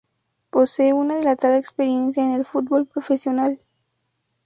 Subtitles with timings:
[0.49, 3.59] Posee una dilatada experiencia en el fútbol profesional.